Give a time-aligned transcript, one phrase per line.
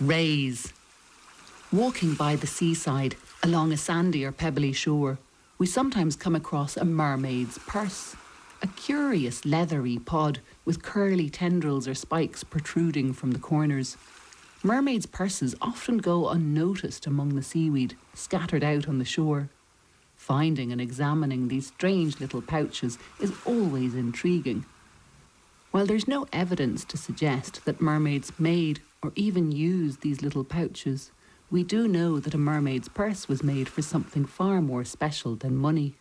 [0.00, 0.72] Rays.
[1.72, 5.18] Walking by the seaside, along a sandy or pebbly shore,
[5.58, 8.14] we sometimes come across a mermaid's purse,
[8.62, 13.96] a curious leathery pod with curly tendrils or spikes protruding from the corners.
[14.62, 19.48] Mermaids' purses often go unnoticed among the seaweed scattered out on the shore.
[20.14, 24.64] Finding and examining these strange little pouches is always intriguing.
[25.72, 31.10] While there's no evidence to suggest that mermaids made or even use these little pouches,
[31.50, 35.56] we do know that a mermaid's purse was made for something far more special than
[35.56, 35.94] money.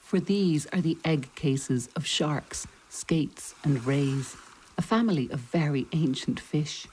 [0.00, 4.36] For these are the egg cases of sharks, skates, and rays,
[4.76, 6.86] a family of very ancient fish.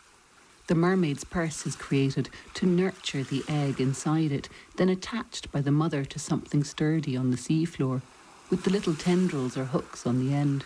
[0.67, 5.71] The mermaid's purse is created to nurture the egg inside it, then attached by the
[5.71, 8.03] mother to something sturdy on the seafloor,
[8.51, 10.65] with the little tendrils or hooks on the end.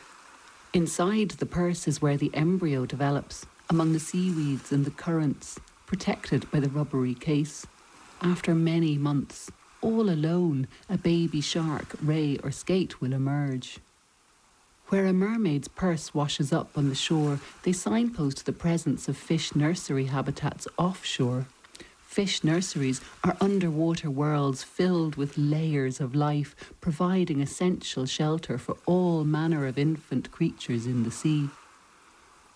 [0.73, 6.49] Inside the purse is where the embryo develops, among the seaweeds and the currents, protected
[6.51, 7.65] by the rubbery case.
[8.21, 13.79] After many months, all alone, a baby shark, ray, or skate will emerge.
[14.89, 19.55] Where a mermaid's purse washes up on the shore, they signpost the presence of fish
[19.55, 21.47] nursery habitats offshore.
[22.05, 29.23] Fish nurseries are underwater worlds filled with layers of life, providing essential shelter for all
[29.23, 31.49] manner of infant creatures in the sea.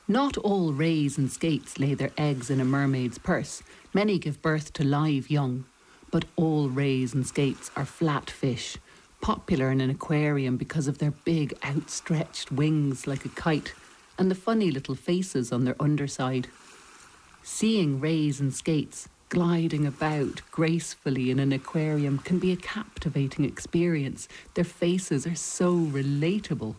[0.09, 3.61] Not all rays and skates lay their eggs in a mermaid's purse.
[3.93, 5.65] Many give birth to live young.
[6.11, 8.77] But all rays and skates are flat fish,
[9.19, 13.73] popular in an aquarium because of their big outstretched wings like a kite
[14.17, 16.47] and the funny little faces on their underside.
[17.43, 24.29] Seeing rays and skates gliding about gracefully in an aquarium can be a captivating experience.
[24.53, 26.75] Their faces are so relatable,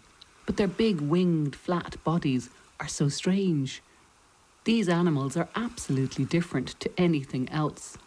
[0.47, 2.49] but their big winged flat bodies
[2.81, 3.83] are so strange.
[4.65, 7.99] These animals are absolutely different to anything else.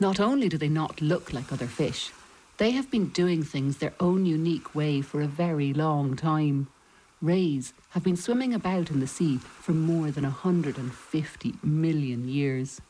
[0.00, 2.10] Not only do they not look like other fish,
[2.58, 6.68] they have been doing things their own unique way for a very long time.
[7.20, 12.80] Rays have been swimming about in the sea for more than 150 million years.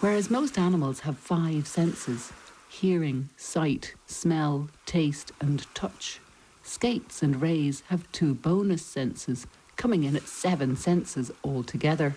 [0.00, 2.32] Whereas most animals have five senses
[2.68, 6.20] hearing, sight, smell, taste, and touch.
[6.62, 9.46] Skates and rays have two bonus senses,
[9.76, 12.16] coming in at seven senses altogether.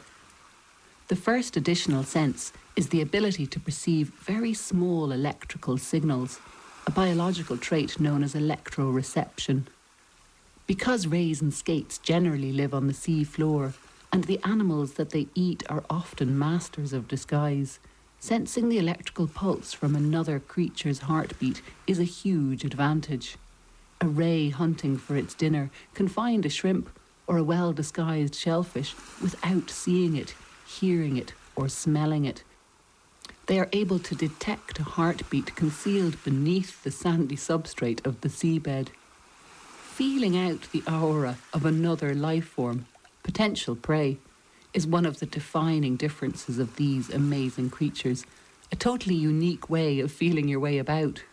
[1.08, 6.40] The first additional sense is the ability to perceive very small electrical signals,
[6.88, 9.64] a biological trait known as electroreception.
[10.68, 13.74] Because rays and skates generally live on the sea floor,
[14.12, 17.80] and the animals that they eat are often masters of disguise,
[18.20, 23.38] sensing the electrical pulse from another creature's heartbeat is a huge advantage.
[24.02, 26.90] A ray hunting for its dinner can find a shrimp
[27.28, 32.44] or a well disguised shellfish without seeing it, hearing it, or smelling it.
[33.48, 38.88] They are able to detect a heartbeat concealed beneath the sandy substrate of the seabed.
[39.94, 42.88] Feeling out the aura of another life form,
[43.24, 44.18] potential prey,
[44.74, 48.26] is one of the defining differences of these amazing creatures,
[48.72, 51.24] a totally unique way of feeling your way about.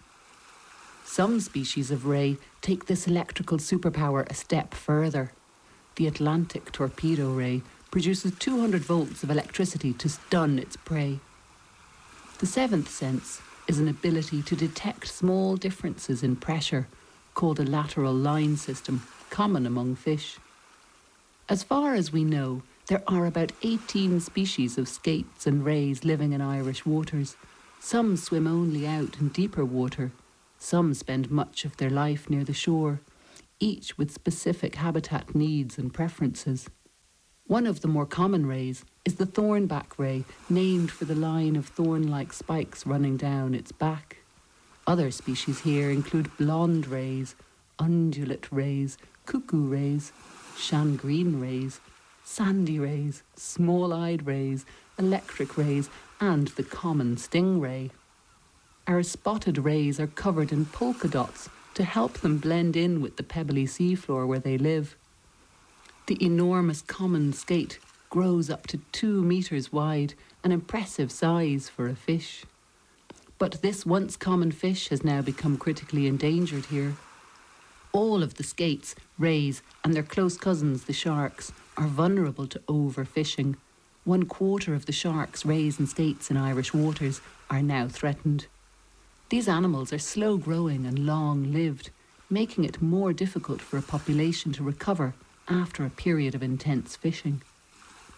[1.05, 5.33] Some species of ray take this electrical superpower a step further.
[5.97, 11.21] The Atlantic torpedo ray produces 200 volts of electricity to stun its prey.
[12.39, 16.89] The seventh sense is an ability to detect small differences in pressure,
[17.35, 20.39] called a lateral line system, common among fish.
[21.49, 26.33] As far as we know, there are about 18 species of skates and rays living
[26.33, 27.37] in Irish waters.
[27.81, 30.13] Some swim only out in deeper water.
[30.59, 33.01] Some spend much of their life near the shore,
[33.63, 36.69] each with specific habitat needs and preferences.
[37.47, 41.67] One of the more common rays is the thornback ray, named for the line of
[41.69, 44.19] thorn like spikes running down its back.
[44.85, 47.37] Other species here include blonde rays,
[47.79, 50.13] undulate rays, cuckoo rays,
[50.57, 51.79] shagreen rays,
[52.25, 54.67] sandy rays, small eyed rays,
[54.99, 55.89] electric rays,
[56.21, 57.91] and the common stingray.
[58.89, 63.23] Our spotted rays are covered in polka dots to help them blend in with the
[63.23, 64.97] pebbly seafloor where they live.
[66.07, 67.79] The enormous common skate
[68.11, 70.15] grows up to two metres wide,
[70.45, 72.45] an impressive size for a fish.
[73.39, 76.95] But this once common fish has now become critically endangered here.
[77.93, 83.57] All of the skates, rays, and their close cousins, the sharks, are vulnerable to overfishing.
[84.05, 88.47] One quarter of the sharks, rays, and skates in Irish waters are now threatened.
[89.33, 91.89] These animals are slow growing and long lived,
[92.29, 95.15] making it more difficult for a population to recover
[95.49, 97.41] after a period of intense fishing.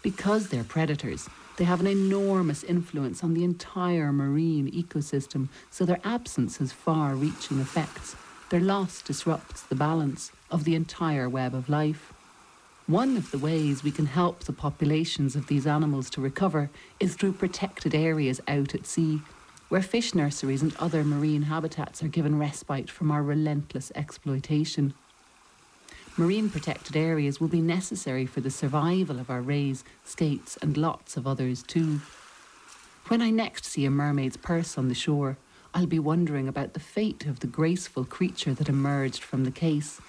[0.03, 6.01] Because they're predators, They have an enormous influence on the entire marine ecosystem, so their
[6.03, 8.17] absence has far reaching effects.
[8.49, 12.11] Their loss disrupts the balance of the entire web of life.
[12.87, 16.69] One of the ways we can help the populations of these animals to recover
[16.99, 19.21] is through protected areas out at sea,
[19.75, 24.93] where fish nurseries and other marine habitats are given respite from our relentless exploitation.
[26.15, 31.17] Marine protected areas will be necessary for the survival of our rays, skates, and lots
[31.17, 31.99] of others too.
[33.09, 35.35] When I next see a mermaid's purse on the shore,
[35.73, 39.99] I'll be wondering about the fate of the graceful creature that emerged from the case,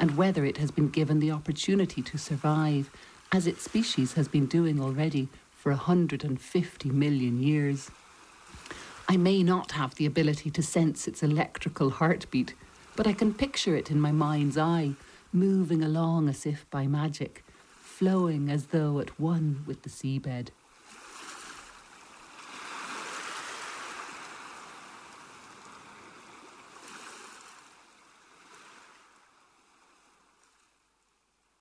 [0.00, 2.90] and whether it has been given the opportunity to survive,
[3.30, 7.88] as its species has been doing already for 150 million years.
[9.08, 12.54] I may not have the ability to sense its electrical heartbeat,
[12.96, 14.94] but I can picture it in my mind's eye,
[15.32, 17.44] moving along as if by magic,
[17.80, 20.48] flowing as though at one with the seabed.